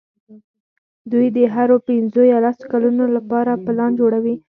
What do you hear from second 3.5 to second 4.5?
پلان جوړوي.